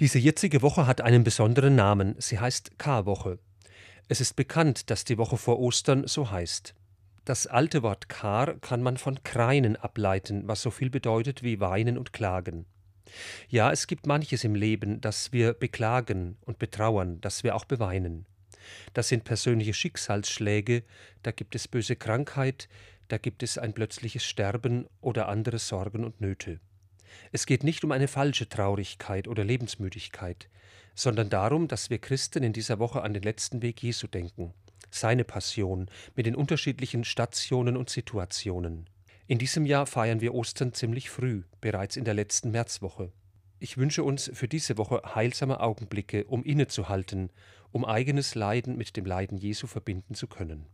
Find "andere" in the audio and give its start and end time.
25.28-25.58